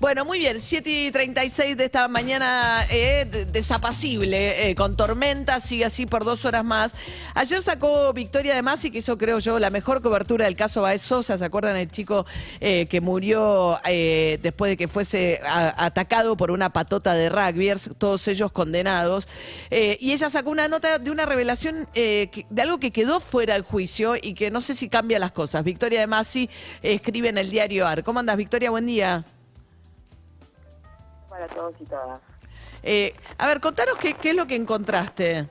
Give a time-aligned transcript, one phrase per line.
[0.00, 5.60] Bueno, muy bien, 7 y 36 de esta mañana eh, de- desapacible, eh, con tormenta,
[5.60, 6.92] sigue así por dos horas más.
[7.34, 11.00] Ayer sacó Victoria de Masi, que hizo, creo yo, la mejor cobertura del caso Baez
[11.00, 11.38] Sosa.
[11.38, 12.26] ¿Se acuerdan el chico
[12.60, 18.52] eh, que murió después de que fuese atacado por una patota de rugbyers, todos ellos
[18.52, 19.26] condenados?
[19.70, 24.16] Y ella sacó una nota de una revelación de algo que quedó fuera del juicio
[24.20, 25.64] y que no sé si cambia las cosas.
[25.64, 26.50] Victoria de Masi
[26.82, 28.02] escribe en el diario AR.
[28.04, 28.70] ¿Cómo andas, Victoria?
[28.70, 29.24] Buen día.
[31.34, 32.20] Para todos y todas.
[32.84, 35.48] Eh, a ver, contanos qué, qué es lo que encontraste.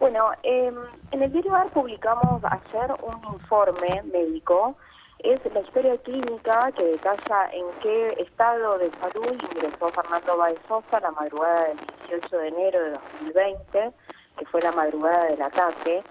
[0.00, 0.72] Bueno, eh,
[1.12, 4.74] en el diario AR publicamos ayer un informe médico.
[5.20, 10.98] Es la historia clínica que detalla en qué estado de salud ingresó Fernando Baez Sosa
[10.98, 13.92] la madrugada del 18 de enero de 2020,
[14.38, 16.02] que fue la madrugada del ataque,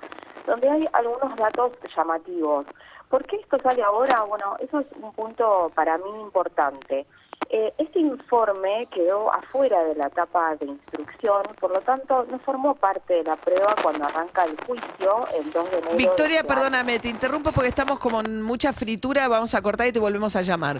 [0.46, 2.66] donde hay algunos datos llamativos.
[3.10, 4.22] ¿Por qué esto sale ahora?
[4.22, 7.08] Bueno, eso es un punto para mí importante.
[7.52, 12.76] Eh, este informe quedó afuera de la etapa de instrucción, por lo tanto no formó
[12.76, 15.98] parte de la prueba cuando arranca el juicio el 2 de enero.
[15.98, 19.92] Victoria, este perdóname, te interrumpo porque estamos como en mucha fritura, vamos a cortar y
[19.92, 20.80] te volvemos a llamar.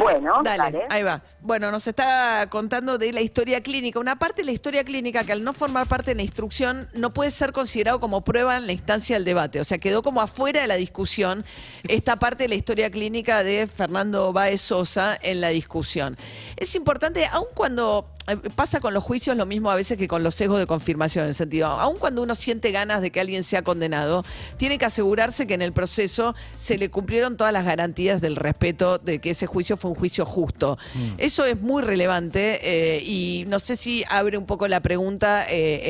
[0.00, 0.86] Bueno, Dale, dale.
[0.88, 1.22] ahí va.
[1.40, 3.98] Bueno, nos está contando de la historia clínica.
[4.00, 7.12] Una parte de la historia clínica que al no formar parte de la instrucción no
[7.12, 9.60] puede ser considerado como prueba en la instancia del debate.
[9.60, 11.44] O sea, quedó como afuera de la discusión
[11.88, 16.16] esta parte de la historia clínica de Fernando Baez Sosa en la discusión.
[16.56, 20.34] Es importante, aun cuando pasa con los juicios lo mismo a veces que con los
[20.34, 23.62] sesgos de confirmación, en el sentido, aun cuando uno siente ganas de que alguien sea
[23.62, 24.24] condenado,
[24.56, 28.98] tiene que asegurarse que en el proceso se le cumplieron todas las garantías del respeto
[28.98, 30.78] de que ese juicio fue un juicio justo.
[31.18, 35.80] Eso es muy relevante eh, y no sé si abre un poco la pregunta, eh,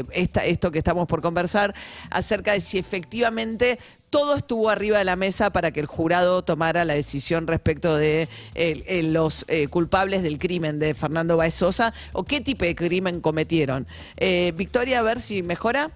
[0.00, 1.74] eh, esta- esto que estamos por conversar,
[2.10, 3.78] acerca de si efectivamente
[4.10, 8.28] todo estuvo arriba de la mesa para que el jurado tomara la decisión respecto de
[8.54, 12.74] el- el- los eh, culpables del crimen de Fernando Baez Sosa o qué tipo de
[12.74, 13.86] crimen cometieron.
[14.16, 15.92] Eh, Victoria, a ver si mejora.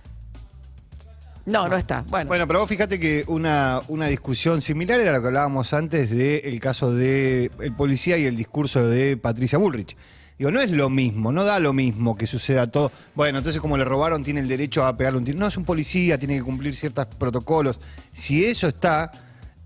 [1.47, 2.05] No, no está.
[2.09, 6.09] Bueno, Bueno, pero vos fíjate que una, una discusión similar era lo que hablábamos antes
[6.11, 9.95] del caso de el policía y el discurso de Patricia Bullrich.
[10.39, 12.91] Digo, no es lo mismo, no da lo mismo que suceda todo.
[13.15, 15.39] Bueno, entonces como le robaron, tiene el derecho a pegarle un tiro.
[15.39, 17.79] No, es un policía, tiene que cumplir ciertos protocolos.
[18.13, 19.13] Si eso está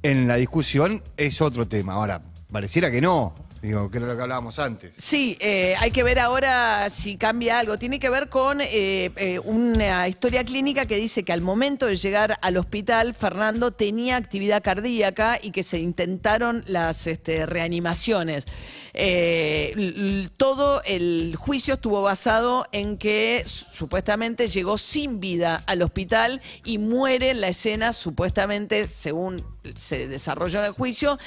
[0.02, 1.94] en la discusión, es otro tema.
[1.94, 2.20] Ahora,
[2.50, 3.34] pareciera que no.
[3.62, 4.94] Digo, que era lo que hablábamos antes.
[4.96, 7.76] Sí, eh, hay que ver ahora si cambia algo.
[7.76, 11.96] Tiene que ver con eh, eh, una historia clínica que dice que al momento de
[11.96, 18.46] llegar al hospital, Fernando tenía actividad cardíaca y que se intentaron las este, reanimaciones.
[18.94, 26.41] Eh, todo el juicio estuvo basado en que su- supuestamente llegó sin vida al hospital
[26.65, 29.44] y muere en la escena, supuestamente, según
[29.75, 31.19] se desarrolló en el juicio,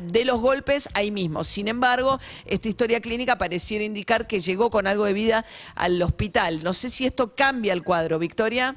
[0.00, 1.44] de los golpes ahí mismo.
[1.44, 5.44] Sin embargo, esta historia clínica pareciera indicar que llegó con algo de vida
[5.74, 6.62] al hospital.
[6.64, 8.74] No sé si esto cambia el cuadro, Victoria.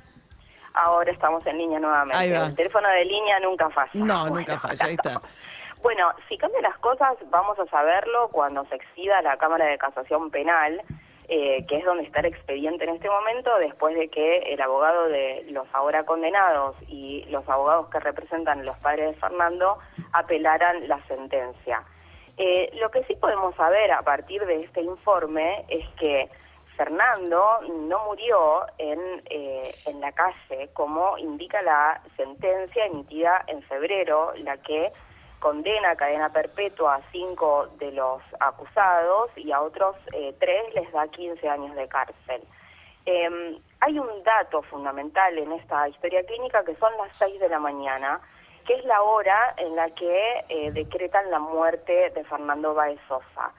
[0.74, 2.18] Ahora estamos en línea nuevamente.
[2.34, 3.92] El teléfono de línea nunca falla.
[3.94, 5.22] No, Bueno, nunca falla, ahí está.
[5.82, 10.30] Bueno, si cambian las cosas, vamos a saberlo cuando se exida la Cámara de Casación
[10.30, 10.82] Penal,
[11.28, 15.08] eh, que es donde está el expediente en este momento, después de que el abogado
[15.08, 19.80] de los ahora condenados y los abogados que representan los padres de Fernando
[20.14, 21.84] apelaran la sentencia.
[22.38, 26.30] Eh, lo que sí podemos saber a partir de este informe es que
[26.78, 29.00] Fernando no murió en,
[29.30, 34.92] eh, en la calle, como indica la sentencia emitida en febrero, la que
[35.42, 41.08] condena cadena perpetua a cinco de los acusados y a otros eh, tres les da
[41.08, 42.42] 15 años de cárcel.
[43.06, 47.60] Eh, hay un dato fundamental en esta historia clínica que son las 6 de la
[47.60, 48.22] mañana,
[48.66, 53.52] que es la hora en la que eh, decretan la muerte de Fernando Baez Sosa.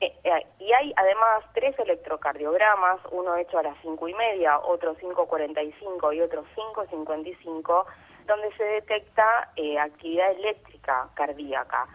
[0.00, 4.96] Eh, eh, y hay además tres electrocardiogramas, uno hecho a las cinco y media, otro
[4.96, 7.84] 5.45 y otro 5.55,
[8.26, 9.24] donde se detecta
[9.56, 11.86] eh, actividad eléctrica cardíaca.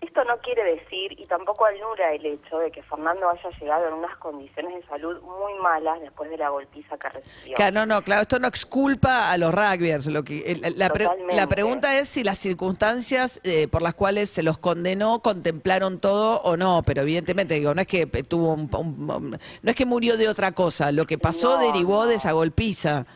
[0.00, 3.94] Esto no quiere decir y tampoco anula el hecho de que Fernando haya llegado en
[3.94, 7.54] unas condiciones de salud muy malas después de la golpiza que recibió.
[7.54, 10.08] Claro, no, no, claro, esto no exculpa a los rugbyers.
[10.08, 14.42] Lo que, la, pre- la pregunta es si las circunstancias eh, por las cuales se
[14.42, 19.08] los condenó contemplaron todo o no, pero evidentemente digo, no es que tuvo un- un-
[19.08, 19.30] un-
[19.62, 22.06] no es que murió de otra cosa, lo que pasó No, derivó no.
[22.08, 23.06] de esa golpiza.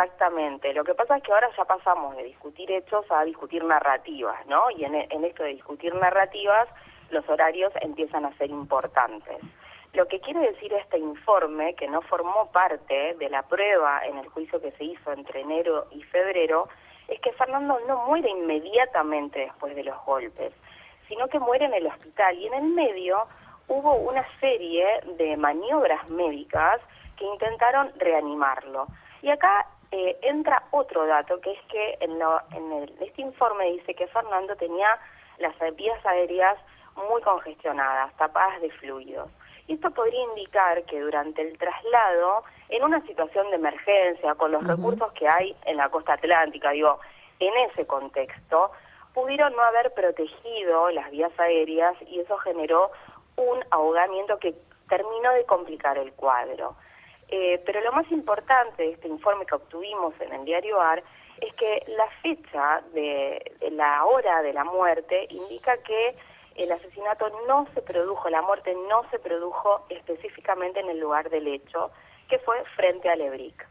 [0.00, 0.72] Exactamente.
[0.72, 4.70] Lo que pasa es que ahora ya pasamos de discutir hechos a discutir narrativas, ¿no?
[4.70, 6.68] Y en, en esto de discutir narrativas,
[7.10, 9.36] los horarios empiezan a ser importantes.
[9.92, 14.28] Lo que quiere decir este informe, que no formó parte de la prueba en el
[14.28, 16.68] juicio que se hizo entre enero y febrero,
[17.06, 20.54] es que Fernando no muere inmediatamente después de los golpes,
[21.08, 23.26] sino que muere en el hospital y en el medio
[23.68, 24.86] hubo una serie
[25.18, 26.80] de maniobras médicas
[27.18, 28.86] que intentaron reanimarlo.
[29.20, 33.72] Y acá eh, entra otro dato, que es que en, lo- en el- este informe
[33.72, 34.98] dice que Fernando tenía
[35.38, 36.56] las vías aéreas
[37.08, 39.28] muy congestionadas, tapadas de fluidos.
[39.66, 44.66] Y esto podría indicar que durante el traslado, en una situación de emergencia, con los
[44.66, 46.98] recursos que hay en la costa atlántica, digo,
[47.38, 48.70] en ese contexto,
[49.14, 52.90] pudieron no haber protegido las vías aéreas y eso generó
[53.36, 54.54] un ahogamiento que
[54.88, 56.74] terminó de complicar el cuadro.
[57.30, 61.02] Eh, pero lo más importante de este informe que obtuvimos en el diario AR
[61.40, 66.16] es que la fecha de, de la hora de la muerte indica que
[66.56, 71.46] el asesinato no se produjo, la muerte no se produjo específicamente en el lugar del
[71.46, 71.90] hecho,
[72.28, 73.66] que fue frente a Lebric.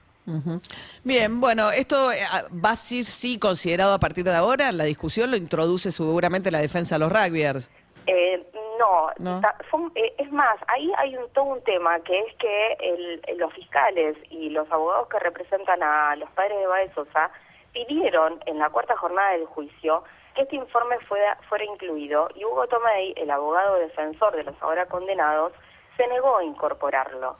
[1.03, 2.17] Bien, bueno, esto eh,
[2.63, 6.59] va a ser sí considerado a partir de ahora, la discusión lo introduce seguramente la
[6.59, 7.71] defensa de los rugbyers.
[8.05, 8.48] Eh,
[8.79, 9.41] no, ¿No?
[9.41, 13.21] ta- son- eh, es más, ahí hay un, todo un tema que es que el-
[13.37, 17.29] los fiscales y los abogados que representan a los padres de Baez Sosa
[17.73, 20.03] pidieron en la cuarta jornada del juicio
[20.35, 24.85] que este informe fuera, fuera incluido y Hugo Tomei, el abogado defensor de los ahora
[24.87, 25.53] condenados,
[25.97, 27.35] se negó a incorporarlo.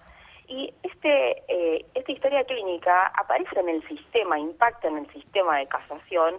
[0.47, 5.67] Y este, eh, esta historia clínica aparece en el sistema, impacta en el sistema de
[5.67, 6.37] casación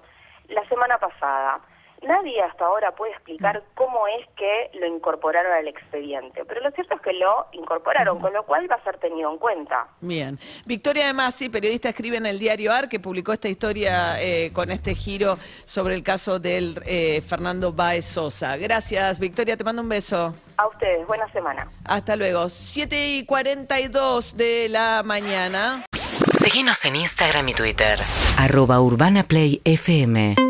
[0.48, 1.60] la semana pasada.
[2.02, 6.94] Nadie hasta ahora puede explicar cómo es que lo incorporaron al expediente, pero lo cierto
[6.94, 9.86] es que lo incorporaron, con lo cual va a ser tenido en cuenta.
[10.00, 10.38] Bien.
[10.64, 14.70] Victoria de Masi, periodista, escribe en el diario AR que publicó esta historia eh, con
[14.70, 18.56] este giro sobre el caso del eh, Fernando Baez Sosa.
[18.56, 20.34] Gracias, Victoria, te mando un beso.
[20.56, 21.70] A ustedes, buena semana.
[21.84, 22.48] Hasta luego.
[22.48, 25.84] 7 y 42 de la mañana.
[26.32, 27.98] Seguinos en Instagram y Twitter.
[28.38, 30.49] Arroba Urbana Play FM